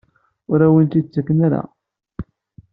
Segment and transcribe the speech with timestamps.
[0.51, 1.61] Ur awen-tent-id-ttaken ara?